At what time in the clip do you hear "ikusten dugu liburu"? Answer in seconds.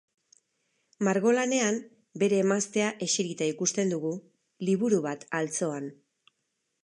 3.51-5.03